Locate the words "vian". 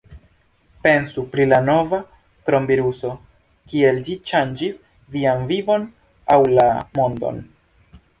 5.17-5.45